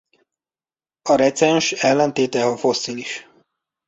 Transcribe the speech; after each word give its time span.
A 1.01 1.15
recens 1.15 1.71
ellentéte 1.71 2.45
a 2.45 2.57
fosszilis. 2.57 3.27